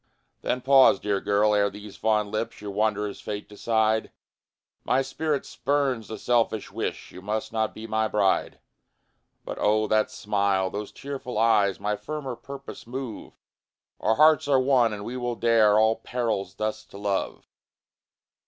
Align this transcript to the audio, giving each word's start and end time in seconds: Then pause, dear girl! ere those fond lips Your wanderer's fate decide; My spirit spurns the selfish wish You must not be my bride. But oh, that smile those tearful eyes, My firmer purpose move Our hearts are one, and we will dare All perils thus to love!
Then 0.41 0.61
pause, 0.61 0.99
dear 0.99 1.21
girl! 1.21 1.53
ere 1.53 1.69
those 1.69 1.95
fond 1.95 2.31
lips 2.31 2.59
Your 2.59 2.71
wanderer's 2.71 3.21
fate 3.21 3.47
decide; 3.47 4.11
My 4.83 5.03
spirit 5.03 5.45
spurns 5.45 6.07
the 6.07 6.17
selfish 6.17 6.71
wish 6.71 7.11
You 7.11 7.21
must 7.21 7.53
not 7.53 7.75
be 7.75 7.85
my 7.85 8.07
bride. 8.07 8.57
But 9.45 9.59
oh, 9.61 9.85
that 9.89 10.09
smile 10.09 10.71
those 10.71 10.91
tearful 10.91 11.37
eyes, 11.37 11.79
My 11.79 11.95
firmer 11.95 12.35
purpose 12.35 12.87
move 12.87 13.33
Our 13.99 14.15
hearts 14.15 14.47
are 14.47 14.59
one, 14.59 14.91
and 14.91 15.05
we 15.05 15.17
will 15.17 15.35
dare 15.35 15.77
All 15.77 15.97
perils 15.97 16.55
thus 16.55 16.83
to 16.85 16.97
love! 16.97 17.45